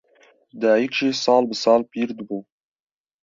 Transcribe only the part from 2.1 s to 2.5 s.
dibû